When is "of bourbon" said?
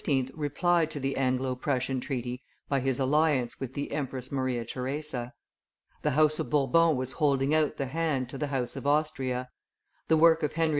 6.39-6.95